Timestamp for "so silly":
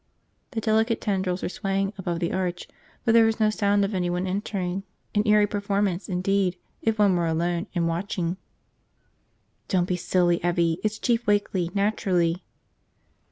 9.95-10.39